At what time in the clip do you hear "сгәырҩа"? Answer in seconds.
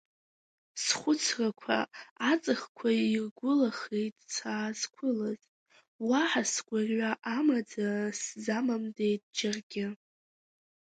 6.53-7.11